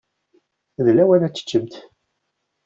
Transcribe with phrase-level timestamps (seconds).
[0.85, 1.75] D lawan ad teččemt.